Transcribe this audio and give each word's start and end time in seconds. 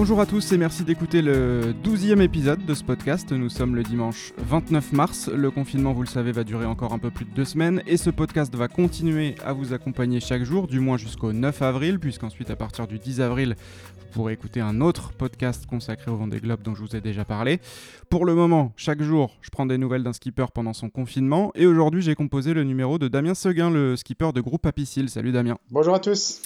Bonjour 0.00 0.18
à 0.18 0.24
tous 0.24 0.52
et 0.52 0.56
merci 0.56 0.82
d'écouter 0.82 1.20
le 1.20 1.74
12e 1.84 2.22
épisode 2.22 2.64
de 2.64 2.72
ce 2.72 2.82
podcast. 2.82 3.32
Nous 3.32 3.50
sommes 3.50 3.76
le 3.76 3.82
dimanche 3.82 4.32
29 4.38 4.92
mars. 4.94 5.28
Le 5.28 5.50
confinement, 5.50 5.92
vous 5.92 6.00
le 6.00 6.08
savez, 6.08 6.32
va 6.32 6.42
durer 6.42 6.64
encore 6.64 6.94
un 6.94 6.98
peu 6.98 7.10
plus 7.10 7.26
de 7.26 7.34
deux 7.34 7.44
semaines 7.44 7.82
et 7.86 7.98
ce 7.98 8.08
podcast 8.08 8.54
va 8.54 8.66
continuer 8.66 9.34
à 9.44 9.52
vous 9.52 9.74
accompagner 9.74 10.18
chaque 10.18 10.42
jour, 10.42 10.68
du 10.68 10.80
moins 10.80 10.96
jusqu'au 10.96 11.34
9 11.34 11.60
avril, 11.60 12.00
puisqu'ensuite 12.00 12.48
à 12.48 12.56
partir 12.56 12.86
du 12.86 12.98
10 12.98 13.20
avril, 13.20 13.56
vous 13.98 14.06
pourrez 14.14 14.32
écouter 14.32 14.62
un 14.62 14.80
autre 14.80 15.12
podcast 15.12 15.66
consacré 15.66 16.10
au 16.10 16.16
Vendée 16.16 16.40
Globe 16.40 16.62
dont 16.62 16.74
je 16.74 16.80
vous 16.80 16.96
ai 16.96 17.02
déjà 17.02 17.26
parlé. 17.26 17.60
Pour 18.08 18.24
le 18.24 18.34
moment, 18.34 18.72
chaque 18.76 19.02
jour, 19.02 19.36
je 19.42 19.50
prends 19.50 19.66
des 19.66 19.76
nouvelles 19.76 20.02
d'un 20.02 20.14
skipper 20.14 20.46
pendant 20.54 20.72
son 20.72 20.88
confinement 20.88 21.52
et 21.54 21.66
aujourd'hui, 21.66 22.00
j'ai 22.00 22.14
composé 22.14 22.54
le 22.54 22.64
numéro 22.64 22.96
de 22.96 23.08
Damien 23.08 23.34
Seguin, 23.34 23.70
le 23.70 23.96
skipper 23.96 24.32
de 24.32 24.40
groupe 24.40 24.64
Apicil. 24.64 25.10
Salut 25.10 25.32
Damien. 25.32 25.58
Bonjour 25.70 25.94
à 25.94 25.98
tous. 25.98 26.40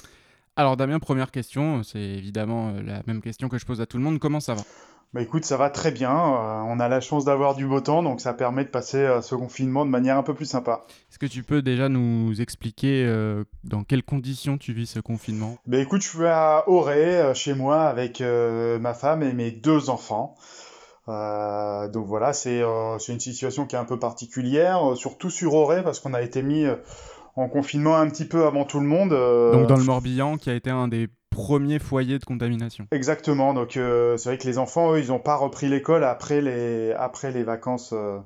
Alors 0.57 0.77
Damien, 0.77 1.01
première 1.01 1.33
question, 1.33 1.83
c'est 1.83 1.99
évidemment 1.99 2.69
euh, 2.69 2.83
la 2.83 3.03
même 3.09 3.21
question 3.21 3.49
que 3.49 3.59
je 3.59 3.67
pose 3.67 3.81
à 3.81 3.87
tout 3.87 3.97
le 3.97 4.05
monde, 4.05 4.21
comment 4.21 4.39
ça 4.39 4.55
va? 4.55 4.63
Bah 5.13 5.21
écoute, 5.21 5.45
ça 5.45 5.57
va 5.57 5.69
très 5.69 5.91
bien. 5.91 6.13
Euh, 6.13 6.63
on 6.67 6.79
a 6.79 6.89
la 6.89 7.01
chance 7.01 7.25
d'avoir 7.25 7.57
du 7.57 7.67
beau 7.67 7.81
temps, 7.81 8.05
donc 8.05 8.21
ça 8.21 8.35
permet 8.35 8.63
de 8.65 8.69
passer 8.69 8.99
euh, 8.99 9.21
ce 9.21 9.35
confinement 9.35 9.85
de 9.85 9.91
manière 9.91 10.17
un 10.17 10.23
peu 10.23 10.33
plus 10.33 10.47
sympa. 10.47 10.85
Est-ce 11.11 11.19
que 11.19 11.27
tu 11.27 11.43
peux 11.43 11.61
déjà 11.61 11.89
nous 11.89 12.41
expliquer 12.41 13.05
dans 13.65 13.83
quelles 13.83 14.05
conditions 14.05 14.57
tu 14.57 14.73
vis 14.73 14.87
ce 14.87 15.01
confinement? 15.01 15.57
Bah 15.67 15.79
écoute, 15.79 16.03
je 16.03 16.09
suis 16.09 16.27
à 16.27 16.69
Auray, 16.69 17.35
chez 17.35 17.55
moi, 17.55 17.83
avec 17.83 18.21
ma 18.21 18.95
femme 18.95 19.25
et 19.25 19.33
mes 19.33 19.51
deux 19.51 19.91
enfants. 19.91 20.37
donc 21.07 22.07
voilà, 22.07 22.33
c'est 22.33 22.61
une 22.61 23.21
situation 23.21 23.67
qui 23.67 23.75
est 23.75 23.79
un 23.79 23.85
peu 23.85 23.99
particulière, 23.99 24.81
surtout 24.97 25.31
sur 25.31 25.55
Auray, 25.55 25.83
parce 25.83 25.99
qu'on 26.01 26.15
a 26.15 26.23
été 26.23 26.43
mis 26.43 26.65
en 27.37 27.49
confinement 27.49 27.97
un 27.97 28.09
petit 28.09 28.25
peu 28.25 28.47
avant 28.47 28.65
tout 28.65 28.81
le 28.81 28.87
monde. 28.87 29.13
Euh, 29.13 29.53
donc 29.53 29.67
dans 29.67 29.77
le 29.77 29.85
Morbihan, 29.85 30.37
qui 30.37 30.51
a 30.51 30.55
été 30.55 30.71
un 30.71 30.89
des 30.89 31.09
premiers 31.31 31.79
foyers 31.79 32.19
de 32.19 32.25
contamination. 32.25 32.87
Exactement. 32.93 33.55
Donc 33.55 33.77
euh, 33.77 34.17
c'est 34.17 34.29
vrai 34.29 34.39
que 34.39 34.47
les 34.47 34.59
enfants, 34.59 34.93
eux, 34.93 35.01
ils 35.01 35.09
n'ont 35.09 35.19
pas 35.19 35.37
repris 35.37 35.69
l'école 35.69 36.05
après 36.05 36.41
les 36.41 36.93
après 36.93 37.33
les 37.33 37.43
vacances. 37.43 37.93
Euh, 37.93 38.19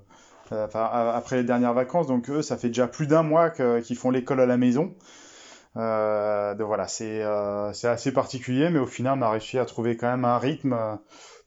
enfin, 0.51 0.85
après 1.15 1.37
les 1.37 1.45
dernières 1.45 1.75
vacances, 1.75 2.07
donc 2.07 2.29
eux, 2.31 2.43
ça 2.43 2.57
fait 2.57 2.69
déjà 2.69 2.87
plus 2.87 3.07
d'un 3.07 3.23
mois 3.23 3.51
qu'ils 3.51 3.97
font 3.97 4.11
l'école 4.11 4.41
à 4.41 4.47
la 4.47 4.57
maison. 4.57 4.95
donc 5.75 6.67
voilà, 6.67 6.87
c'est 6.89 7.23
assez 7.23 8.13
particulier, 8.13 8.71
mais 8.71 8.79
au 8.79 8.87
final, 8.87 9.19
on 9.19 9.23
a 9.23 9.31
réussi 9.31 9.59
à 9.59 9.65
trouver 9.65 9.97
quand 9.97 10.11
même 10.11 10.25
un 10.25 10.39
rythme 10.39 10.75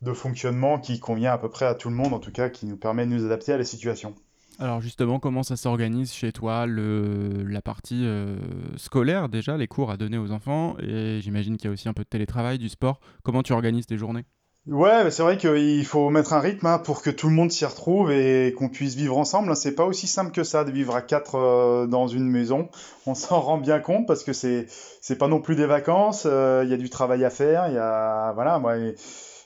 de 0.01 0.13
fonctionnement 0.13 0.79
qui 0.79 0.99
convient 0.99 1.33
à 1.33 1.37
peu 1.39 1.49
près 1.49 1.65
à 1.65 1.73
tout 1.73 1.89
le 1.89 1.95
monde, 1.95 2.13
en 2.13 2.19
tout 2.19 2.31
cas, 2.31 2.49
qui 2.49 2.67
nous 2.67 2.77
permet 2.77 3.05
de 3.05 3.11
nous 3.11 3.25
adapter 3.25 3.53
à 3.53 3.57
la 3.57 3.65
situation. 3.65 4.15
Alors 4.61 4.79
justement, 4.79 5.17
comment 5.17 5.41
ça 5.41 5.55
s'organise 5.55 6.13
chez 6.13 6.31
toi, 6.31 6.67
la 6.67 7.61
partie 7.63 8.05
euh, 8.05 8.37
scolaire 8.77 9.27
déjà, 9.27 9.57
les 9.57 9.65
cours 9.65 9.89
à 9.89 9.97
donner 9.97 10.19
aux 10.19 10.31
enfants, 10.31 10.75
et 10.79 11.19
j'imagine 11.19 11.57
qu'il 11.57 11.65
y 11.65 11.69
a 11.69 11.73
aussi 11.73 11.89
un 11.89 11.93
peu 11.93 12.03
de 12.03 12.07
télétravail, 12.07 12.59
du 12.59 12.69
sport. 12.69 12.99
Comment 13.23 13.41
tu 13.41 13.53
organises 13.53 13.87
tes 13.87 13.97
journées? 13.97 14.23
Ouais, 14.67 15.09
c'est 15.09 15.23
vrai 15.23 15.37
qu'il 15.37 15.83
faut 15.87 16.11
mettre 16.11 16.33
un 16.33 16.39
rythme 16.39 16.67
hein, 16.67 16.77
pour 16.77 17.01
que 17.01 17.09
tout 17.09 17.27
le 17.27 17.33
monde 17.33 17.51
s'y 17.51 17.65
retrouve 17.65 18.11
et 18.11 18.53
qu'on 18.55 18.69
puisse 18.69 18.93
vivre 18.93 19.17
ensemble. 19.17 19.55
C'est 19.55 19.73
pas 19.73 19.85
aussi 19.85 20.05
simple 20.05 20.31
que 20.31 20.43
ça 20.43 20.63
de 20.63 20.69
vivre 20.69 20.95
à 20.95 21.01
quatre 21.01 21.39
euh, 21.39 21.87
dans 21.87 22.07
une 22.07 22.29
maison. 22.29 22.69
On 23.07 23.15
s'en 23.15 23.39
rend 23.39 23.57
bien 23.57 23.79
compte 23.79 24.05
parce 24.05 24.23
que 24.23 24.31
c'est 24.31 24.67
c'est 25.01 25.17
pas 25.17 25.27
non 25.27 25.41
plus 25.41 25.55
des 25.55 25.65
vacances. 25.65 26.27
Euh, 26.27 26.61
il 26.65 26.69
y 26.69 26.73
a 26.75 26.77
du 26.77 26.91
travail 26.91 27.25
à 27.25 27.31
faire. 27.31 27.67
Il 27.67 27.73
y 27.73 27.79
a 27.79 28.31
voilà 28.33 28.59
moi. 28.59 28.75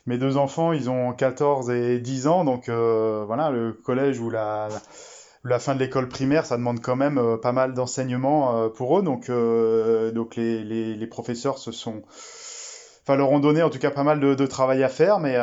Mes 0.06 0.18
deux 0.18 0.38
enfants, 0.38 0.72
ils 0.72 0.90
ont 0.90 1.14
14 1.14 1.70
et 1.72 2.00
10 2.00 2.28
ans, 2.28 2.46
donc 2.46 2.70
voilà, 2.70 3.50
le 3.50 3.74
collège 3.74 4.20
ou 4.20 4.30
la, 4.30 4.70
la 5.46 5.60
fin 5.60 5.76
de 5.76 5.80
l'école 5.80 6.10
primaire, 6.10 6.46
ça 6.46 6.58
demande 6.58 6.82
quand 6.82 6.96
même 6.96 7.20
euh, 7.20 7.38
pas 7.38 7.52
mal 7.52 7.74
d'enseignements 7.74 8.58
euh, 8.58 8.70
pour 8.70 8.98
eux. 8.98 9.04
Donc, 9.04 9.30
euh, 9.30 10.12
donc 10.12 10.36
les, 10.36 10.64
les, 10.64 10.96
les, 10.96 11.08
professeurs 11.08 11.60
se 11.60 11.72
sont, 11.72 12.02
enfin, 13.04 13.16
leur 13.16 13.32
ont 13.32 13.40
donné 13.40 13.62
en 13.62 13.70
tout 13.70 13.78
cas 13.78 13.92
pas 13.92 14.04
mal 14.04 14.20
de, 14.20 14.34
de 14.34 14.46
travail 14.48 14.84
à 14.84 14.90
faire, 14.90 15.20
mais, 15.20 15.38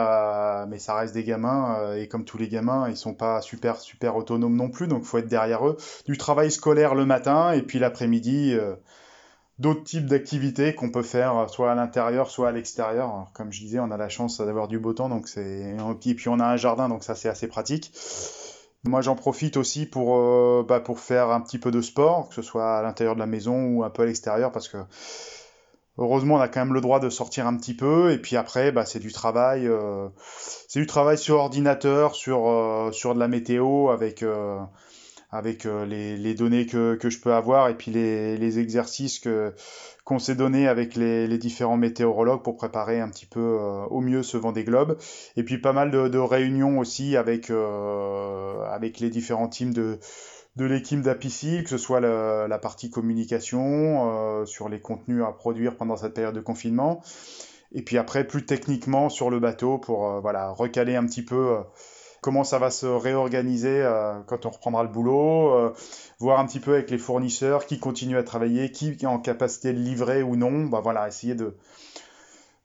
mais 0.69 0.79
ça 0.81 0.97
reste 0.97 1.15
des 1.15 1.23
gamins 1.23 1.95
et 1.95 2.09
comme 2.09 2.25
tous 2.25 2.37
les 2.37 2.49
gamins, 2.49 2.89
ils 2.89 2.97
sont 2.97 3.15
pas 3.15 3.41
super 3.41 3.79
super 3.79 4.17
autonomes 4.17 4.57
non 4.57 4.69
plus. 4.69 4.89
Donc, 4.89 5.05
faut 5.05 5.19
être 5.19 5.29
derrière 5.29 5.67
eux. 5.67 5.77
Du 6.07 6.19
travail 6.19 6.51
scolaire 6.51 6.95
le 6.97 7.07
matin 7.07 7.53
et 7.53 7.63
puis 7.63 7.79
l'après-midi. 7.79 8.57
D'autres 9.63 9.85
types 9.85 10.07
d'activités 10.07 10.75
qu'on 10.75 10.91
peut 10.91 11.03
faire 11.03 11.49
soit 11.49 11.73
à 11.73 11.75
l'intérieur 11.75 12.31
soit 12.31 12.49
à 12.49 12.53
l'extérieur. 12.53 13.31
Comme 13.33 13.51
je 13.53 13.61
disais, 13.61 13.79
on 13.79 13.91
a 13.91 13.97
la 13.97 14.11
chance 14.11 14.39
d'avoir 14.39 14.69
du 14.69 14.79
beau 14.79 14.93
temps, 14.93 15.09
donc 15.09 15.29
c'est 15.29 15.75
et 16.05 16.15
puis 16.15 16.29
on 16.29 16.39
a 16.41 16.45
un 16.45 16.57
jardin, 16.57 16.91
donc 16.91 17.05
ça 17.05 17.15
c'est 17.15 17.29
assez 17.29 17.49
pratique. 17.49 17.93
Moi, 18.85 19.01
j'en 19.01 19.15
profite 19.15 19.57
aussi 19.57 19.87
pour, 19.87 20.17
euh, 20.17 20.65
bah, 20.67 20.81
pour 20.81 20.99
faire 20.99 21.31
un 21.31 21.41
petit 21.41 21.59
peu 21.59 21.71
de 21.71 21.81
sport, 21.81 22.29
que 22.29 22.35
ce 22.35 22.43
soit 22.43 22.79
à 22.79 22.83
l'intérieur 22.83 23.15
de 23.15 23.21
la 23.21 23.27
maison 23.27 23.67
ou 23.67 23.85
un 23.85 23.91
peu 23.91 24.03
à 24.03 24.07
l'extérieur, 24.07 24.51
parce 24.51 24.69
que 24.69 24.79
heureusement, 25.99 26.35
on 26.35 26.41
a 26.41 26.49
quand 26.49 26.61
même 26.61 26.75
le 26.75 26.81
droit 26.81 26.99
de 26.99 27.09
sortir 27.09 27.47
un 27.47 27.57
petit 27.57 27.75
peu. 27.75 28.11
Et 28.11 28.19
puis 28.19 28.37
après, 28.37 28.73
bah, 28.73 28.85
c'est 28.85 28.99
du 28.99 29.13
travail, 29.13 29.69
euh, 29.69 30.09
c'est 30.67 30.81
du 30.81 30.87
travail 30.87 31.17
sur 31.17 31.37
ordinateur, 31.37 32.17
sur, 32.17 32.49
euh, 32.49 32.91
sur 32.91 33.15
de 33.15 33.21
la 33.21 33.29
météo, 33.29 33.91
avec, 33.91 34.25
avec 35.33 35.65
les, 35.65 36.17
les, 36.17 36.35
données 36.35 36.67
que, 36.67 36.95
que 36.95 37.11
je 37.11 37.19
peux 37.19 37.33
avoir, 37.33 37.69
et 37.69 37.75
puis 37.75 37.91
les, 37.91 38.37
les 38.37 38.59
exercices 38.59 39.19
que 39.19 39.55
qu'on 40.05 40.19
s'est 40.19 40.35
donné 40.35 40.67
avec 40.67 40.97
les, 40.97 41.39
différents 41.39 41.77
météorologues 41.77 42.43
pour 42.43 42.57
préparer 42.57 43.01
un 43.01 43.09
petit 43.09 43.27
peu 43.27 43.41
euh, 43.41 43.85
au 43.87 44.01
mieux 44.01 44.23
ce 44.23 44.37
vent 44.37 44.53
des 44.53 44.65
globes. 44.65 44.99
Et 45.37 45.45
puis 45.45 45.59
pas 45.59 45.73
mal 45.73 45.91
de, 45.91 46.19
réunions 46.19 46.79
aussi 46.79 47.17
avec, 47.17 47.51
euh, 47.51 48.65
avec 48.67 49.01
les 49.01 49.11
différents 49.11 49.49
teams 49.49 49.73
de, 49.73 49.99
de 50.57 50.65
l'équipe 50.65 51.01
d'Apicil, 51.01 51.63
que 51.65 51.71
ce 51.71 51.79
soit 51.79 52.01
la, 52.01 52.59
partie 52.59 52.91
communication, 52.91 54.11
euh, 54.11 54.45
sur 54.45 54.69
les 54.69 54.81
contenus 54.81 55.23
à 55.23 55.33
produire 55.33 55.77
pendant 55.77 55.97
cette 55.97 56.15
période 56.15 56.35
de 56.35 56.41
confinement. 56.41 57.03
Et 57.73 57.83
puis 57.83 57.97
après, 57.97 58.27
plus 58.27 58.45
techniquement 58.45 59.09
sur 59.09 59.31
le 59.31 59.41
bateau 59.41 59.79
pour 59.79 60.21
voilà, 60.21 60.51
recaler 60.51 60.95
un 60.95 61.07
petit 61.07 61.25
peu 61.25 61.57
comment 62.23 62.45
ça 62.45 62.59
va 62.59 62.71
se 62.71 62.87
réorganiser 62.87 63.83
euh, 63.83 64.15
quand 64.27 64.47
on 64.47 64.51
reprendra 64.51 64.85
le 64.85 64.89
boulot, 64.89 65.53
euh, 65.53 65.73
voir 66.21 66.41
un 66.41 66.47
petit 66.47 66.61
peu 66.61 66.75
avec 66.75 66.89
les 66.89 66.97
fournisseurs 66.97 67.67
qui 67.67 67.79
continuent 67.79 68.17
à 68.17 68.23
travailler, 68.23 68.71
qui 68.71 68.97
est 68.99 69.07
en 69.07 69.19
capacité 69.19 69.75
de 69.75 69.79
livrer 69.79 70.23
ou 70.23 70.37
non. 70.37 70.67
Bah 70.67 70.81
voilà, 70.81 71.09
essayer 71.09 71.35
de, 71.35 71.57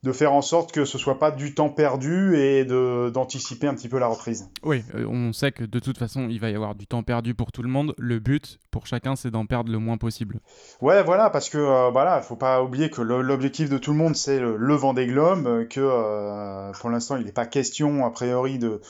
de 0.04 0.12
faire 0.12 0.32
en 0.32 0.44
sorte 0.44 0.72
que 0.72 0.86
ce 0.86 1.00
soit 1.00 1.18
pas 1.18 1.32
du 1.32 1.56
temps 1.56 1.70
perdu 1.70 2.38
et 2.38 2.66
d'anticiper 2.66 3.66
un 3.66 3.74
petit 3.74 3.90
peu 3.90 3.98
la 3.98 4.06
reprise. 4.06 4.48
Oui, 4.62 4.84
euh, 4.94 5.08
on 5.08 5.34
sait 5.34 5.52
que 5.52 5.64
de 5.64 5.80
toute 5.80 5.98
façon, 5.98 6.28
il 6.30 6.40
va 6.40 6.52
y 6.52 6.56
avoir 6.56 6.76
du 6.76 6.86
temps 6.86 7.02
perdu 7.02 7.34
pour 7.34 7.52
tout 7.52 7.64
le 7.64 7.70
monde. 7.70 7.96
Le 7.98 8.20
but 8.20 8.60
pour 8.70 8.86
chacun, 8.86 9.16
c'est 9.16 9.32
d'en 9.32 9.48
perdre 9.48 9.72
le 9.72 9.80
moins 9.80 9.98
possible. 9.98 10.40
Ouais, 10.82 11.02
voilà, 11.02 11.32
parce 11.32 11.50
que 11.50 11.58
euh, 11.58 11.90
voilà, 11.90 12.22
faut 12.22 12.36
pas 12.36 12.62
oublier 12.62 12.92
que 12.92 13.02
l'objectif 13.02 13.72
de 13.72 13.80
tout 13.80 13.92
le 13.92 13.98
monde, 13.98 14.16
c'est 14.16 14.40
le, 14.40 14.56
le 14.56 14.76
vent 14.76 14.94
des 14.94 15.08
globes, 15.08 15.68
que 15.68 16.72
pour 16.80 16.92
l'instant, 16.92 17.18
il 17.18 17.26
n'est 17.26 17.32
pas 17.32 17.48
question 17.48 18.06
a 18.06 18.12
priori 18.12 18.60
de 18.60 18.82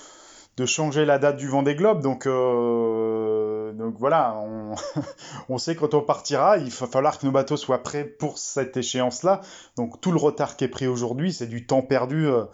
de 0.57 0.66
changer 0.66 1.06
la 1.06 1.19
date 1.19 1.38
du 1.38 1.47
Vendée 1.47 1.75
Globe. 1.75 2.01
Donc, 2.01 2.25
euh, 2.25 3.72
donc 3.73 3.95
voilà, 4.00 4.35
on, 4.38 4.73
on, 5.50 5.57
sait 5.59 5.75
quand 5.75 5.94
on 5.94 6.01
partira, 6.01 6.57
il 6.57 6.72
va 6.72 6.88
falloir 6.88 7.19
que 7.19 7.25
nos 7.25 7.31
bateaux 7.31 7.57
soient 7.57 7.84
prêts 7.84 8.03
pour 8.03 8.40
cette 8.40 8.75
échéance-là. 8.75 9.41
Donc 9.78 10.01
tout 10.01 10.12
le 10.12 10.18
retard 10.18 10.57
qui 10.57 10.63
est 10.63 10.69
pris 10.69 10.88
aujourd'hui, 10.88 11.31
c'est 11.31 11.45
du 11.45 11.68
temps 11.68 11.84
perdu 11.84 12.28
euh, 12.28 12.45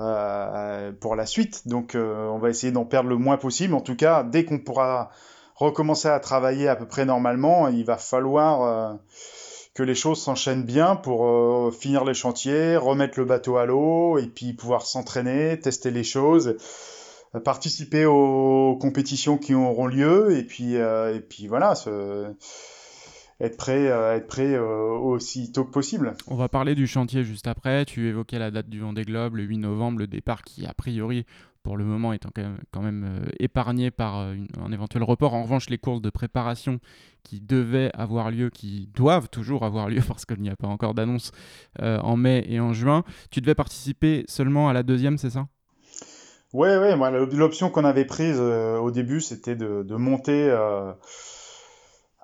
euh, 0.00 0.92
pour 1.00 1.14
la 1.14 1.24
suite. 1.24 1.68
Donc 1.68 1.96
on 1.96 2.38
va 2.38 2.50
essayer 2.50 2.72
d'en 2.72 2.84
perdre 2.84 3.08
le 3.08 3.16
moins 3.16 3.36
possible. 3.36 3.74
En 3.74 3.80
tout 3.80 3.96
cas, 3.96 4.24
dès 4.24 4.44
qu'on 4.44 4.58
pourra 4.58 5.10
recommencer 5.54 6.08
à 6.08 6.18
travailler 6.18 6.68
à 6.68 6.74
peu 6.74 6.86
près 6.86 7.04
normalement, 7.04 7.68
il 7.68 7.84
va 7.84 7.96
falloir 7.96 8.98
que 9.72 9.82
les 9.82 9.94
choses 9.94 10.20
s'enchaînent 10.20 10.64
bien 10.64 10.96
pour 10.96 11.72
finir 11.72 12.04
les 12.04 12.12
chantiers, 12.12 12.76
remettre 12.76 13.18
le 13.18 13.24
bateau 13.24 13.56
à 13.56 13.66
l'eau 13.66 14.18
et 14.18 14.26
puis 14.26 14.52
pouvoir 14.52 14.84
s'entraîner, 14.84 15.58
tester 15.60 15.90
les 15.90 16.04
choses 16.04 16.56
participer 17.40 18.06
aux 18.06 18.76
compétitions 18.80 19.38
qui 19.38 19.54
auront 19.54 19.86
lieu 19.86 20.36
et 20.36 20.44
puis 20.44 20.76
euh, 20.76 21.14
et 21.14 21.20
puis 21.20 21.46
voilà 21.46 21.74
être 23.38 23.58
prêt 23.58 23.88
euh, 23.88 24.16
être 24.16 24.26
prêt 24.26 24.54
euh, 24.54 24.88
aussi 24.96 25.52
tôt 25.52 25.64
que 25.64 25.70
possible. 25.70 26.14
On 26.26 26.36
va 26.36 26.48
parler 26.48 26.74
du 26.74 26.86
chantier 26.86 27.24
juste 27.24 27.46
après. 27.46 27.84
Tu 27.84 28.08
évoquais 28.08 28.38
la 28.38 28.50
date 28.50 28.68
du 28.68 28.80
Vendée 28.80 29.04
Globe, 29.04 29.36
le 29.36 29.42
8 29.42 29.58
novembre, 29.58 29.98
le 29.98 30.06
départ 30.06 30.42
qui 30.42 30.66
a 30.66 30.72
priori 30.72 31.26
pour 31.62 31.76
le 31.76 31.84
moment 31.84 32.12
étant 32.12 32.30
quand 32.70 32.80
même, 32.80 33.26
épargné 33.40 33.90
par 33.90 34.14
un 34.14 34.70
éventuel 34.70 35.02
report. 35.02 35.34
En 35.34 35.42
revanche, 35.42 35.68
les 35.68 35.78
courses 35.78 36.00
de 36.00 36.10
préparation 36.10 36.78
qui 37.24 37.40
devaient 37.40 37.90
avoir 37.92 38.30
lieu, 38.30 38.50
qui 38.50 38.88
doivent 38.94 39.28
toujours 39.28 39.64
avoir 39.64 39.88
lieu 39.88 40.00
parce 40.06 40.24
qu'il 40.24 40.40
n'y 40.40 40.48
a 40.48 40.54
pas 40.54 40.68
encore 40.68 40.94
d'annonce 40.94 41.32
en 41.80 42.16
mai 42.16 42.46
et 42.48 42.60
en 42.60 42.72
juin, 42.72 43.02
tu 43.32 43.40
devais 43.40 43.56
participer 43.56 44.24
seulement 44.28 44.68
à 44.68 44.72
la 44.72 44.84
deuxième, 44.84 45.18
c'est 45.18 45.30
ça? 45.30 45.48
Ouais, 46.52 46.76
ouais, 46.78 46.96
l'option 47.32 47.70
qu'on 47.70 47.84
avait 47.84 48.04
prise 48.04 48.38
euh, 48.38 48.78
au 48.78 48.90
début, 48.90 49.20
c'était 49.20 49.56
de, 49.56 49.82
de 49.82 49.96
monter 49.96 50.48
euh, 50.48 50.92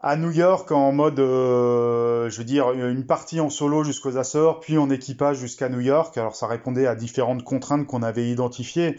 à 0.00 0.16
New 0.16 0.30
York 0.30 0.70
en 0.70 0.92
mode, 0.92 1.18
euh, 1.18 2.30
je 2.30 2.38
veux 2.38 2.44
dire, 2.44 2.70
une 2.70 3.04
partie 3.04 3.40
en 3.40 3.50
solo 3.50 3.82
jusqu'aux 3.82 4.16
Açores, 4.16 4.60
puis 4.60 4.78
en 4.78 4.90
équipage 4.90 5.38
jusqu'à 5.38 5.68
New 5.68 5.80
York. 5.80 6.16
Alors, 6.16 6.36
ça 6.36 6.46
répondait 6.46 6.86
à 6.86 6.94
différentes 6.94 7.42
contraintes 7.42 7.86
qu'on 7.86 8.02
avait 8.02 8.30
identifiées. 8.30 8.92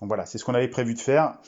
Donc 0.00 0.08
voilà, 0.08 0.26
c'est 0.26 0.36
ce 0.38 0.44
qu'on 0.44 0.54
avait 0.54 0.68
prévu 0.68 0.94
de 0.94 1.00
faire. 1.00 1.38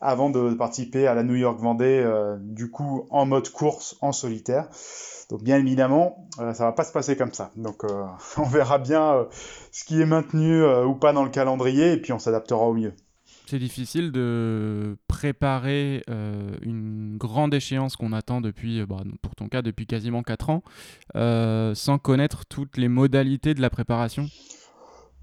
avant 0.00 0.28
de 0.28 0.52
participer 0.52 1.06
à 1.06 1.14
la 1.14 1.22
New 1.22 1.36
York 1.36 1.58
Vendée, 1.58 2.04
du 2.40 2.70
coup 2.70 3.06
en 3.10 3.24
mode 3.24 3.48
course 3.48 3.96
en 4.02 4.12
solitaire. 4.12 4.68
Donc 5.30 5.42
bien 5.42 5.58
évidemment, 5.58 6.28
ça 6.36 6.64
va 6.64 6.72
pas 6.72 6.84
se 6.84 6.92
passer 6.92 7.16
comme 7.16 7.32
ça. 7.32 7.50
Donc 7.56 7.82
on 8.36 8.44
verra 8.44 8.78
bien 8.78 9.26
ce 9.72 9.84
qui 9.84 10.00
est 10.00 10.06
maintenu 10.06 10.64
ou 10.64 10.94
pas 10.94 11.12
dans 11.12 11.24
le 11.24 11.30
calendrier 11.30 11.92
et 11.92 11.96
puis 11.96 12.12
on 12.12 12.18
s'adaptera 12.18 12.64
au 12.64 12.74
mieux. 12.74 12.94
C'est 13.46 13.58
difficile 13.58 14.10
de 14.10 14.96
préparer 15.06 16.02
euh, 16.08 16.56
une 16.62 17.18
grande 17.18 17.52
échéance 17.52 17.94
qu'on 17.94 18.12
attend 18.12 18.40
depuis, 18.40 18.80
euh, 18.80 18.86
bah, 18.86 19.02
pour 19.20 19.34
ton 19.34 19.48
cas, 19.48 19.60
depuis 19.60 19.86
quasiment 19.86 20.22
4 20.22 20.48
ans, 20.48 20.62
euh, 21.14 21.74
sans 21.74 21.98
connaître 21.98 22.46
toutes 22.46 22.78
les 22.78 22.88
modalités 22.88 23.52
de 23.52 23.60
la 23.60 23.68
préparation? 23.68 24.28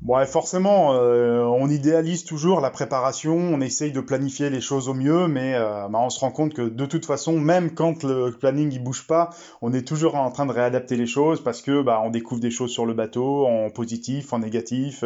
Ouais, 0.04 0.26
forcément, 0.26 0.96
euh, 0.96 1.44
on 1.44 1.70
idéalise 1.70 2.24
toujours 2.24 2.60
la 2.60 2.72
préparation, 2.72 3.36
on 3.36 3.62
essaye 3.62 3.92
de 3.92 4.02
planifier 4.02 4.50
les 4.50 4.60
choses 4.60 4.90
au 4.90 4.96
mieux, 4.96 5.28
mais 5.28 5.54
euh, 5.54 5.88
bah, 5.90 6.00
on 6.02 6.10
se 6.10 6.20
rend 6.20 6.32
compte 6.32 6.56
que 6.56 6.64
de 6.64 6.86
toute 6.88 7.06
façon, 7.06 7.40
même 7.40 7.76
quand 7.76 8.04
le 8.04 8.32
planning 8.32 8.72
il 8.72 8.84
bouge 8.84 9.06
pas, 9.06 9.30
on 9.62 9.74
est 9.74 9.88
toujours 9.88 10.16
en 10.16 10.32
train 10.32 10.48
de 10.48 10.52
réadapter 10.52 10.96
les 10.96 11.06
choses 11.06 11.44
parce 11.44 11.62
que 11.62 11.84
bah, 11.84 12.02
on 12.04 12.10
découvre 12.10 12.42
des 12.42 12.50
choses 12.50 12.72
sur 12.72 12.88
le 12.88 12.96
bateau, 12.96 13.46
en 13.46 13.70
positif, 13.70 14.34
en 14.34 14.40
négatif, 14.40 15.04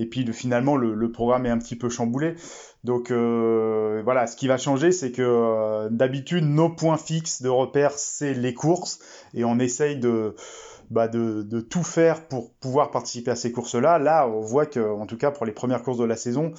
et 0.00 0.06
puis 0.06 0.26
finalement 0.32 0.76
le, 0.76 1.12
programme 1.12 1.46
est 1.46 1.50
un 1.50 1.58
petit 1.58 1.76
peu 1.76 1.88
chamboulé. 1.88 2.34
Donc 2.82 3.12
euh, 3.12 4.02
voilà, 4.02 4.26
ce 4.26 4.34
qui 4.34 4.48
va 4.48 4.58
changer, 4.58 4.90
c'est 4.90 5.12
que 5.12 5.88
d'habitude 5.90 6.44
nos 6.44 6.68
points 6.68 6.98
fixes 6.98 7.42
de 7.42 7.48
repère 7.48 7.92
c'est 7.92 8.34
les 8.34 8.54
courses 8.54 8.98
et 9.34 9.44
on 9.44 9.60
essaye 9.60 9.98
de 9.98 10.34
bah, 10.92 11.08
de, 11.08 11.60
tout 11.60 11.82
faire 11.82 12.26
pour 12.28 12.52
pouvoir 12.52 12.90
participer 12.90 13.30
à 13.30 13.36
ces 13.36 13.50
courses-là. 13.50 13.98
Là, 13.98 14.28
on 14.28 14.40
voit 14.40 14.66
que, 14.66 14.80
en 14.80 15.06
tout 15.06 15.16
cas 15.16 15.30
pour 15.30 15.46
les 15.46 15.52
premières 15.52 15.82
courses 15.82 15.98
de 15.98 16.04
la 16.04 16.16
saison, 16.16 16.52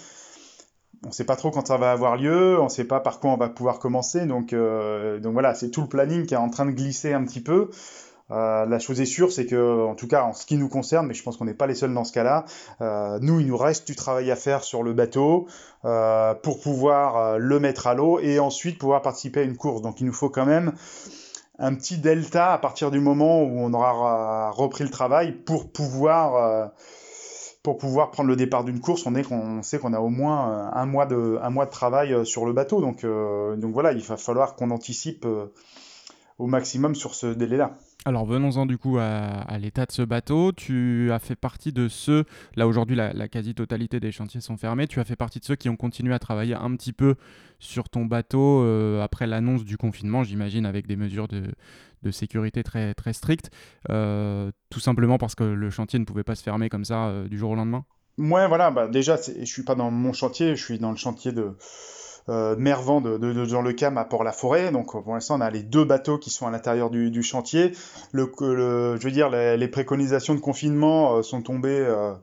on 1.05 1.09
ne 1.09 1.13
sait 1.13 1.23
pas 1.23 1.35
trop 1.35 1.51
quand 1.51 1.67
ça 1.67 1.77
va 1.77 1.91
avoir 1.91 2.17
lieu, 2.17 2.59
on 2.59 2.65
ne 2.65 2.69
sait 2.69 2.85
pas 2.85 2.99
par 2.99 3.19
quoi 3.19 3.31
on 3.31 3.37
va 3.37 3.49
pouvoir 3.49 3.77
commencer. 3.77 4.25
Donc, 4.25 4.53
euh, 4.53 5.19
donc 5.19 5.33
voilà, 5.33 5.53
c'est 5.53 5.69
tout 5.69 5.81
le 5.81 5.87
planning 5.87 6.25
qui 6.25 6.33
est 6.33 6.37
en 6.37 6.49
train 6.49 6.65
de 6.65 6.71
glisser 6.71 7.13
un 7.13 7.23
petit 7.25 7.41
peu. 7.41 7.69
Euh, 8.31 8.65
la 8.65 8.79
chose 8.79 8.99
est 9.01 9.05
sûre, 9.05 9.31
c'est 9.31 9.45
que, 9.45 9.85
en 9.85 9.93
tout 9.93 10.07
cas, 10.07 10.23
en 10.23 10.33
ce 10.33 10.47
qui 10.47 10.57
nous 10.57 10.69
concerne, 10.69 11.05
mais 11.05 11.13
je 11.13 11.21
pense 11.21 11.37
qu'on 11.37 11.45
n'est 11.45 11.53
pas 11.53 11.67
les 11.67 11.75
seuls 11.75 11.93
dans 11.93 12.05
ce 12.05 12.13
cas-là, 12.13 12.45
euh, 12.81 13.19
nous, 13.21 13.39
il 13.39 13.47
nous 13.47 13.57
reste 13.57 13.85
du 13.85 13.95
travail 13.95 14.31
à 14.31 14.35
faire 14.35 14.63
sur 14.63 14.81
le 14.81 14.93
bateau 14.93 15.47
pour 15.81 16.61
pouvoir 16.61 17.37
le 17.37 17.59
mettre 17.59 17.85
à 17.87 17.93
l'eau 17.93 18.19
et 18.19 18.39
ensuite 18.39 18.79
pouvoir 18.79 19.01
participer 19.01 19.41
à 19.41 19.43
une 19.43 19.57
course. 19.57 19.81
Donc, 19.81 19.99
il 19.99 20.07
nous 20.07 20.13
faut 20.13 20.29
quand 20.29 20.45
même 20.45 20.71
un 21.59 21.75
petit 21.75 21.97
delta 21.97 22.53
à 22.53 22.57
partir 22.57 22.91
du 22.91 22.99
moment 22.99 23.43
où 23.43 23.59
on 23.59 23.73
aura 23.73 24.51
repris 24.51 24.83
le 24.83 24.89
travail 24.89 25.31
pour 25.31 25.71
pouvoir 25.71 26.35
euh, 26.35 26.67
pour 27.61 27.77
pouvoir 27.77 28.11
prendre 28.11 28.27
le 28.27 28.35
départ 28.35 28.65
d'une 28.65 28.81
course, 28.81 29.05
on, 29.05 29.61
sait 29.61 29.79
qu'on 29.79 29.93
a 29.93 29.99
au 29.99 30.09
moins 30.09 30.51
euh, 30.51 30.69
un 30.73 30.85
mois 30.85 31.05
de, 31.05 31.39
un 31.41 31.49
mois 31.49 31.65
de 31.65 31.71
travail 31.71 32.13
euh, 32.13 32.25
sur 32.25 32.45
le 32.45 32.51
bateau. 32.51 32.81
Donc, 32.81 33.05
donc 33.05 33.73
voilà, 33.73 33.93
il 33.93 34.01
va 34.01 34.17
falloir 34.17 34.55
qu'on 34.55 34.69
anticipe 34.71 35.25
au 36.39 36.47
maximum 36.47 36.95
sur 36.95 37.15
ce 37.15 37.27
délai-là. 37.27 37.77
Alors 38.05 38.25
venons-en 38.25 38.65
du 38.65 38.77
coup 38.77 38.97
à, 38.99 39.57
l'état 39.59 39.85
de 39.85 39.91
ce 39.91 40.01
bateau. 40.01 40.51
Tu 40.51 41.09
as 41.11 41.19
fait 41.19 41.35
partie 41.35 41.71
de 41.71 41.87
ceux, 41.87 42.25
là 42.55 42.67
aujourd'hui 42.67 42.95
la, 42.95 43.27
quasi-totalité 43.27 43.99
des 43.99 44.11
chantiers 44.11 44.41
sont 44.41 44.57
fermés, 44.57 44.87
tu 44.87 44.99
as 44.99 45.05
fait 45.05 45.15
partie 45.15 45.39
de 45.39 45.45
ceux 45.45 45.55
qui 45.55 45.69
ont 45.69 45.77
continué 45.77 46.13
à 46.13 46.19
travailler 46.19 46.55
un 46.55 46.75
petit 46.75 46.91
peu 46.91 47.15
sur 47.59 47.87
ton 47.89 48.05
bateau 48.05 48.61
euh, 48.63 49.01
après 49.01 49.25
l'annonce 49.25 49.63
du 49.63 49.77
confinement, 49.77 50.23
j'imagine 50.23 50.65
avec 50.65 50.85
des 50.85 50.97
mesures 50.97 51.27
de, 51.29 51.43
sécurité 52.11 52.63
très, 52.63 52.93
strictes, 53.13 53.49
euh, 53.89 54.51
tout 54.69 54.81
simplement 54.81 55.17
parce 55.17 55.35
que 55.35 55.45
le 55.45 55.69
chantier 55.69 55.97
ne 55.99 56.03
pouvait 56.03 56.25
pas 56.25 56.35
se 56.35 56.43
fermer 56.43 56.67
comme 56.67 56.83
ça 56.83 57.05
euh, 57.05 57.29
du 57.29 57.37
jour 57.37 57.51
au 57.51 57.55
lendemain? 57.55 57.85
Ouais, 58.17 58.47
voilà, 58.47 58.69
bah 58.69 58.89
déjà 58.89 59.15
je 59.15 59.45
suis 59.45 59.63
pas 59.63 59.75
dans 59.75 59.89
mon 59.89 60.11
chantier, 60.11 60.57
je 60.57 60.63
suis 60.63 60.77
dans 60.77 60.91
le 60.91 60.97
chantier 60.97 61.31
de 61.31 61.55
euh, 62.29 62.55
Mervent 62.57 63.01
de, 63.01 63.17
de, 63.17 63.45
Jean 63.45 63.61
Le 63.61 63.73
Cam 63.73 63.97
à 63.97 64.05
Port-la-Forêt. 64.05 64.71
Donc 64.71 64.91
pour 64.91 65.13
l'instant, 65.13 65.37
on 65.37 65.41
a 65.41 65.49
les 65.49 65.63
deux 65.63 65.83
bateaux 65.83 66.17
qui 66.17 66.29
sont 66.29 66.47
à 66.47 66.51
l'intérieur 66.51 66.89
du, 66.89 67.23
chantier. 67.23 67.73
Le, 68.11 68.31
je 68.39 69.03
veux 69.03 69.11
dire, 69.11 69.29
les, 69.29 69.67
préconisations 69.67 70.35
de 70.35 70.39
confinement 70.39 71.17
euh, 71.17 71.21
sont 71.21 71.41
tombées. 71.41 71.79
Euh, 71.79 72.13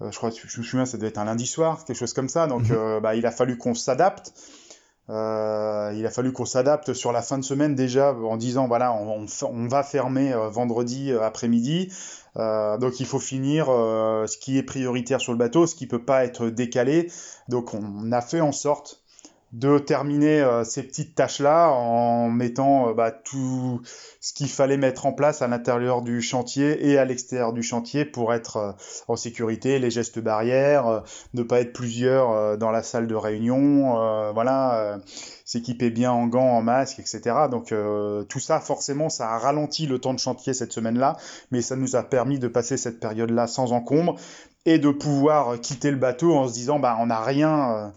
je 0.00 0.16
crois, 0.16 0.30
je 0.30 0.60
me 0.60 0.64
souviens, 0.64 0.86
ça 0.86 0.96
devait 0.96 1.08
être 1.08 1.18
un 1.18 1.24
lundi 1.24 1.46
soir, 1.46 1.84
quelque 1.84 1.96
chose 1.96 2.14
comme 2.14 2.28
ça. 2.28 2.46
Donc, 2.46 2.68
mhm. 2.68 3.00
bah, 3.00 3.14
il 3.14 3.26
a 3.26 3.30
fallu 3.30 3.56
qu'on 3.56 3.74
s'adapte. 3.74 4.32
il 5.08 5.12
a 5.12 6.10
fallu 6.10 6.32
qu'on 6.32 6.46
s'adapte 6.46 6.94
sur 6.94 7.12
la 7.12 7.22
fin 7.22 7.38
de 7.38 7.44
semaine 7.44 7.74
déjà 7.74 8.12
en 8.14 8.36
disant 8.36 8.66
voilà 8.66 8.92
on, 8.94 9.26
on 9.42 9.68
va 9.68 9.82
fermer 9.82 10.34
vendredi 10.50 11.12
après-midi 11.12 11.92
donc 12.36 13.00
il 13.00 13.06
faut 13.06 13.18
finir 13.18 13.66
ce 13.66 14.36
qui 14.38 14.56
est 14.56 14.62
prioritaire 14.62 15.20
sur 15.20 15.32
le 15.32 15.38
bateau 15.38 15.66
ce 15.66 15.74
qui 15.74 15.86
peut 15.86 16.02
pas 16.02 16.24
être 16.24 16.48
décalé 16.48 17.12
donc 17.48 17.74
on 17.74 18.10
a 18.12 18.22
fait 18.22 18.40
en 18.40 18.52
sorte 18.52 19.03
de 19.54 19.78
terminer 19.78 20.40
euh, 20.40 20.64
ces 20.64 20.82
petites 20.82 21.14
tâches-là 21.14 21.70
en 21.70 22.28
mettant 22.28 22.88
euh, 22.88 22.92
bah, 22.92 23.12
tout 23.12 23.80
ce 24.20 24.32
qu'il 24.32 24.48
fallait 24.48 24.76
mettre 24.76 25.06
en 25.06 25.12
place 25.12 25.42
à 25.42 25.48
l'intérieur 25.48 26.02
du 26.02 26.20
chantier 26.22 26.88
et 26.88 26.98
à 26.98 27.04
l'extérieur 27.04 27.52
du 27.52 27.62
chantier 27.62 28.04
pour 28.04 28.34
être 28.34 28.56
euh, 28.56 28.72
en 29.06 29.14
sécurité, 29.14 29.78
les 29.78 29.92
gestes 29.92 30.18
barrières, 30.18 31.04
ne 31.34 31.42
pas 31.44 31.60
être 31.60 31.72
plusieurs 31.72 32.58
dans 32.58 32.72
la 32.72 32.82
salle 32.82 33.06
de 33.06 33.14
réunion, 33.14 34.32
voilà, 34.32 34.98
s'équiper 35.44 35.90
bien 35.90 36.10
en 36.10 36.26
gants, 36.26 36.56
en 36.56 36.62
masque, 36.62 36.98
etc. 36.98 37.20
Donc 37.50 37.72
tout 38.28 38.40
ça, 38.40 38.60
forcément, 38.60 39.08
ça 39.08 39.30
a 39.30 39.38
ralenti 39.38 39.86
le 39.86 39.98
temps 39.98 40.14
de 40.14 40.18
chantier 40.18 40.54
cette 40.54 40.72
semaine-là, 40.72 41.16
mais 41.50 41.62
ça 41.62 41.76
nous 41.76 41.96
a 41.96 42.02
permis 42.02 42.38
de 42.38 42.48
passer 42.48 42.76
cette 42.76 43.00
période-là 43.00 43.46
sans 43.46 43.72
encombre 43.72 44.16
et 44.66 44.78
de 44.78 44.90
pouvoir 44.90 45.60
quitter 45.60 45.90
le 45.90 45.98
bateau 45.98 46.34
en 46.34 46.48
se 46.48 46.54
disant, 46.54 46.78
bah, 46.78 46.96
on 47.00 47.06
n'a 47.06 47.20
rien 47.20 47.92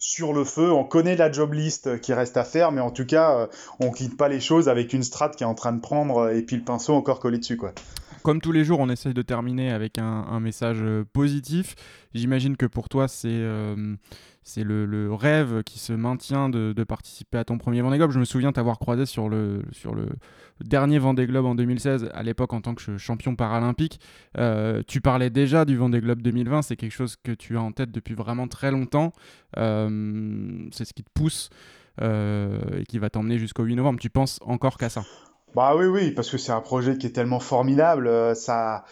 sur 0.00 0.32
le 0.32 0.44
feu. 0.44 0.72
On 0.72 0.82
connaît 0.82 1.14
la 1.14 1.30
job 1.30 1.52
list 1.52 2.00
qui 2.00 2.12
reste 2.12 2.36
à 2.36 2.44
faire, 2.44 2.72
mais 2.72 2.80
en 2.80 2.90
tout 2.90 3.06
cas, 3.06 3.36
euh, 3.36 3.46
on 3.78 3.92
quitte 3.92 4.16
pas 4.16 4.28
les 4.28 4.40
choses 4.40 4.68
avec 4.68 4.92
une 4.92 5.04
strat 5.04 5.28
qui 5.28 5.44
est 5.44 5.46
en 5.46 5.54
train 5.54 5.72
de 5.72 5.80
prendre 5.80 6.22
euh, 6.22 6.34
et 6.34 6.42
puis 6.42 6.56
le 6.56 6.64
pinceau 6.64 6.94
encore 6.94 7.20
collé 7.20 7.38
dessus, 7.38 7.56
quoi. 7.56 7.72
Comme 8.22 8.40
tous 8.40 8.52
les 8.52 8.64
jours, 8.64 8.80
on 8.80 8.88
essaye 8.88 9.14
de 9.14 9.22
terminer 9.22 9.70
avec 9.70 9.98
un, 9.98 10.40
message 10.40 10.78
euh, 10.80 11.04
positif. 11.12 11.74
J'imagine 12.14 12.56
que 12.56 12.66
pour 12.66 12.88
toi, 12.88 13.08
c'est 13.08 13.44
c'est 14.42 14.64
le, 14.64 15.12
rêve 15.12 15.62
qui 15.64 15.78
se 15.78 15.92
maintient 15.92 16.48
de, 16.48 16.84
participer 16.84 17.38
à 17.38 17.44
ton 17.44 17.58
premier 17.58 17.82
Vendée 17.82 17.98
Globe. 17.98 18.10
Je 18.10 18.18
me 18.18 18.24
souviens 18.24 18.52
t'avoir 18.52 18.78
croisé 18.78 19.06
sur 19.06 19.28
le, 19.28 19.62
dernier 20.64 20.98
Vendée 20.98 21.26
Globe 21.26 21.46
en 21.46 21.54
2016, 21.54 22.10
à 22.12 22.22
l'époque 22.22 22.52
en 22.52 22.60
tant 22.60 22.74
que 22.74 22.96
champion 22.98 23.36
paralympique. 23.36 24.00
Euh, 24.38 24.82
tu 24.86 25.00
parlais 25.00 25.30
déjà 25.30 25.64
du 25.64 25.76
Vendée 25.76 26.00
Globe 26.00 26.22
2020, 26.22 26.62
c'est 26.62 26.76
quelque 26.76 26.92
chose 26.92 27.16
que 27.22 27.32
tu 27.32 27.56
as 27.56 27.62
en 27.62 27.72
tête 27.72 27.90
depuis 27.92 28.14
vraiment 28.14 28.48
très 28.48 28.70
longtemps. 28.70 29.12
Euh, 29.56 30.68
c'est 30.72 30.84
ce 30.84 30.94
qui 30.94 31.04
te 31.04 31.10
pousse 31.14 31.50
euh, 32.00 32.60
et 32.78 32.84
qui 32.84 32.98
va 32.98 33.10
t'emmener 33.10 33.38
jusqu'au 33.38 33.64
8 33.64 33.76
novembre. 33.76 34.00
Tu 34.00 34.10
penses 34.10 34.38
encore 34.42 34.78
qu'à 34.78 34.88
ça? 34.88 35.02
Bah 35.54 35.74
oui, 35.76 35.86
oui, 35.86 36.10
parce 36.12 36.30
que 36.30 36.38
c'est 36.38 36.52
un 36.52 36.60
projet 36.60 36.96
qui 36.96 37.06
est 37.06 37.10
tellement 37.10 37.40
formidable. 37.40 38.36
Ça 38.36 38.84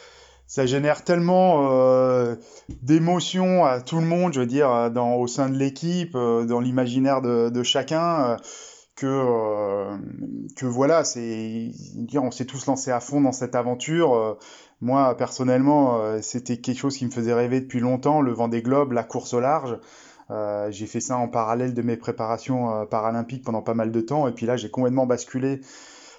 ça 0.48 0.64
génère 0.64 1.04
tellement 1.04 1.70
euh, 1.70 2.34
d'émotions 2.82 3.66
à 3.66 3.80
tout 3.82 4.00
le 4.00 4.06
monde, 4.06 4.32
je 4.32 4.40
veux 4.40 4.46
dire, 4.46 4.90
dans, 4.90 5.16
au 5.16 5.26
sein 5.26 5.50
de 5.50 5.56
l'équipe, 5.56 6.14
euh, 6.14 6.46
dans 6.46 6.60
l'imaginaire 6.60 7.20
de, 7.20 7.50
de, 7.50 7.62
chacun, 7.62 8.30
euh, 8.30 8.36
que, 8.96 9.06
euh, 9.06 9.98
que 10.56 10.64
voilà, 10.64 11.04
c'est 11.04 11.70
on 12.14 12.30
s'est 12.30 12.46
tous 12.46 12.64
lancés 12.64 12.90
à 12.90 13.00
fond 13.00 13.20
dans 13.20 13.32
cette 13.32 13.54
aventure. 13.54 14.38
moi, 14.80 15.14
personnellement, 15.16 16.00
c'était 16.22 16.56
quelque 16.56 16.78
chose 16.78 16.96
qui 16.96 17.04
me 17.04 17.10
faisait 17.10 17.34
rêver 17.34 17.60
depuis 17.60 17.80
longtemps, 17.80 18.22
le 18.22 18.32
vent 18.32 18.48
des 18.48 18.62
globes, 18.62 18.92
la 18.92 19.04
course 19.04 19.34
au 19.34 19.40
large. 19.40 19.78
j'ai 20.70 20.86
fait 20.86 21.00
ça 21.00 21.16
en 21.16 21.28
parallèle 21.28 21.74
de 21.74 21.82
mes 21.82 21.96
préparations 21.96 22.86
paralympiques 22.86 23.44
pendant 23.44 23.62
pas 23.62 23.74
mal 23.74 23.92
de 23.92 24.00
temps, 24.00 24.26
et 24.26 24.32
puis 24.32 24.46
là, 24.46 24.56
j'ai 24.56 24.70
complètement 24.70 25.06
basculé 25.06 25.60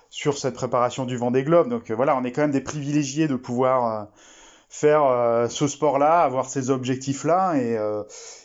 sur 0.10 0.38
cette 0.38 0.56
préparation 0.56 1.06
du 1.06 1.18
Vendée 1.18 1.44
Globe. 1.44 1.70
Donc 1.70 1.90
euh, 1.90 1.96
voilà, 1.96 2.18
on 2.18 2.24
est 2.24 2.32
quand 2.32 2.42
même 2.42 2.52
des 2.52 2.62
privilégiés 2.62 3.28
de 3.28 3.36
pouvoir 3.36 4.02
euh, 4.02 4.06
faire 4.70 5.04
euh, 5.06 5.48
ce 5.48 5.68
sport-là, 5.68 6.22
avoir 6.22 6.50
ces 6.50 6.70
objectifs-là. 6.70 7.56
Et, 7.58 7.78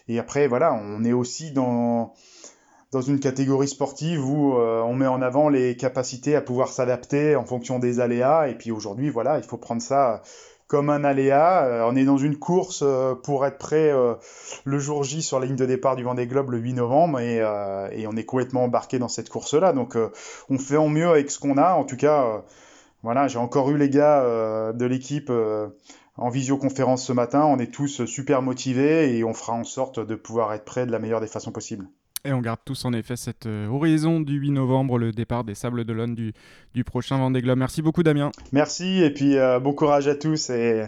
et, 0.09 0.19
après, 0.19 0.47
voilà, 0.47 0.75
on 0.75 1.05
est 1.05 1.13
aussi 1.13 1.53
dans, 1.53 2.13
dans 2.93 3.01
une 3.01 3.21
catégorie 3.21 3.69
sportive 3.69 4.25
où 4.25 4.55
on 4.55 4.95
met 4.95 5.07
en 5.07 5.23
avant 5.23 5.49
les 5.49 5.77
capacités 5.77 6.37
à 6.37 6.41
pouvoir 6.41 6.69
s'adapter 6.69 7.37
en 7.37 7.45
fonction 7.45 7.79
des 7.79 8.01
aléas. 8.01 8.49
Et 8.49 8.55
puis 8.55 8.71
aujourd'hui, 8.71 9.11
voilà, 9.11 9.39
il 9.39 9.45
faut 9.45 9.59
prendre 9.59 9.83
ça 9.83 10.23
comme 10.67 10.91
un 10.91 11.05
aléa. 11.05 11.65
Euh, 11.65 11.89
on 11.89 11.97
est 11.97 12.05
dans 12.05 12.17
une 12.17 12.37
course 12.37 12.83
euh, 12.83 13.15
pour 13.15 13.47
être 13.47 13.59
prêt 13.59 13.91
euh, 13.91 14.15
le 14.65 14.79
jour 14.79 15.05
J 15.05 15.23
sur 15.23 15.41
la 15.41 15.47
ligne 15.47 15.57
de 15.57 15.67
départ 15.67 15.97
du 15.97 16.05
Vendée 16.05 16.27
Globe 16.27 16.51
le 16.51 16.59
8 16.59 16.75
novembre 16.75 17.21
et, 17.21 17.37
et 17.93 18.07
on 18.07 18.17
est 18.17 18.25
complètement 18.25 18.65
embarqué 18.65 18.99
dans 18.99 19.09
cette 19.09 19.29
course-là. 19.29 19.73
Donc 19.73 19.97
on 20.49 20.59
fait 20.59 20.77
en 20.77 20.89
mieux 20.89 21.09
avec 21.09 21.31
ce 21.31 21.39
qu'on 21.39 21.59
a. 21.59 21.75
En 21.75 21.85
tout 21.85 21.97
cas, 21.97 22.43
voilà, 23.03 23.29
j'ai 23.29 23.39
encore 23.39 23.71
eu 23.71 23.77
les 23.77 23.91
gars 23.91 24.23
de 24.73 24.87
l'équipe 24.87 25.31
en 26.17 26.29
visioconférence 26.29 27.05
ce 27.05 27.13
matin. 27.13 27.45
On 27.45 27.59
est 27.59 27.73
tous 27.73 28.05
super 28.05 28.43
motivés 28.43 29.17
et 29.17 29.25
on 29.25 29.35
fera 29.35 29.53
en 29.53 29.65
sorte 29.65 30.01
de 30.01 30.15
pouvoir 30.15 30.53
être 30.53 30.65
prêt 30.65 30.87
de 30.87 30.93
la 30.93 30.99
meilleure 30.99 31.21
des 31.21 31.27
façons 31.27 31.53
possibles. 31.53 31.89
Et 32.25 32.33
on 32.33 32.41
garde 32.41 32.61
tous 32.65 32.85
en 32.85 32.93
effet 32.93 33.17
cette 33.17 33.47
euh, 33.47 33.69
horizon 33.69 34.21
du 34.21 34.39
8 34.39 34.53
novembre, 34.53 34.99
le 34.99 35.13
départ 35.13 35.45
des 35.45 35.55
Sables 35.55 35.85
d'Olonne 35.85 36.15
du, 36.15 36.33
du 36.75 36.83
prochain 36.83 37.19
Vendée 37.19 37.43
Globe. 37.43 37.59
Merci 37.59 37.83
beaucoup 37.83 38.03
Damien. 38.03 38.31
Merci 38.53 39.03
et 39.03 39.11
puis 39.11 39.37
euh, 39.37 39.61
bon 39.61 39.75
courage 39.75 40.09
à 40.09 40.15
tous 40.15 40.49
et 40.51 40.87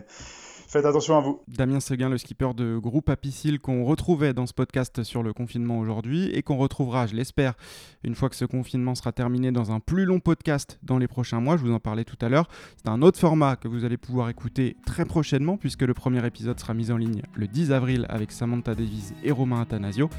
Faites 0.69 0.85
attention 0.85 1.17
à 1.17 1.21
vous. 1.21 1.41
Damien 1.47 1.79
Seguin, 1.79 2.09
le 2.09 2.19
skipper 2.19 2.53
de 2.53 2.77
groupe 2.77 3.09
Apicil 3.09 3.61
qu'on 3.61 3.85
retrouvait 3.85 4.35
dans 4.35 4.47
ce 4.47 4.53
podcast 4.53 5.05
sur 5.05 5.23
le 5.23 5.33
confinement 5.33 5.79
aujourd'hui 5.79 6.29
et 6.31 6.43
qu'on 6.43 6.57
retrouvera, 6.57 7.07
je 7.07 7.15
l'espère, 7.15 7.55
une 8.03 8.17
fois 8.17 8.29
que 8.29 8.35
ce 8.35 8.45
confinement 8.45 8.97
sera 8.97 9.13
terminé 9.13 9.53
dans 9.53 9.71
un 9.71 9.79
plus 9.79 10.05
long 10.05 10.19
podcast 10.19 10.81
dans 10.83 10.99
les 10.99 11.07
prochains 11.07 11.41
mois. 11.41 11.57
Je 11.57 11.63
vous 11.63 11.73
en 11.73 11.79
parlais 11.79 12.05
tout 12.05 12.19
à 12.21 12.29
l'heure. 12.29 12.49
C'est 12.77 12.91
un 12.91 13.01
autre 13.03 13.19
format 13.19 13.55
que 13.55 13.69
vous 13.69 13.85
allez 13.85 13.97
pouvoir 13.97 14.29
écouter 14.29 14.77
très 14.85 15.05
prochainement 15.05 15.57
puisque 15.57 15.83
le 15.83 15.95
premier 15.95 16.27
épisode 16.27 16.59
sera 16.59 16.75
mis 16.75 16.91
en 16.91 16.97
ligne 16.97 17.23
le 17.37 17.47
10 17.47 17.71
avril 17.71 18.05
avec 18.09 18.33
Samantha 18.33 18.75
Davies 18.75 19.13
et 19.23 19.31
Romain 19.31 19.61
Athanasio. 19.61 20.11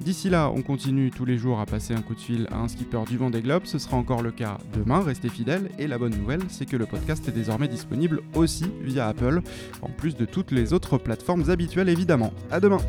D'ici 0.00 0.30
là, 0.30 0.50
on 0.54 0.62
continue 0.62 1.10
tous 1.10 1.26
les 1.26 1.36
jours 1.36 1.60
à 1.60 1.66
passer 1.66 1.92
un 1.92 2.00
coup 2.00 2.14
de 2.14 2.20
fil 2.20 2.48
à 2.50 2.58
un 2.58 2.68
skipper 2.68 3.02
du 3.06 3.18
Vendée 3.18 3.42
Globe. 3.42 3.62
Ce 3.64 3.78
sera 3.78 3.98
encore 3.98 4.22
le 4.22 4.30
cas 4.30 4.56
demain, 4.72 5.00
restez 5.02 5.28
fidèles. 5.28 5.70
Et 5.78 5.86
la 5.86 5.98
bonne 5.98 6.16
nouvelle, 6.16 6.40
c'est 6.48 6.64
que 6.64 6.76
le 6.76 6.86
podcast 6.86 7.28
est 7.28 7.32
désormais 7.32 7.68
disponible 7.68 8.22
aussi 8.34 8.64
via 8.82 9.08
Apple, 9.08 9.42
en 9.82 9.90
plus 9.90 10.16
de 10.16 10.24
toutes 10.24 10.52
les 10.52 10.72
autres 10.72 10.96
plateformes 10.96 11.50
habituelles 11.50 11.90
évidemment. 11.90 12.32
À 12.50 12.60
demain 12.60 12.80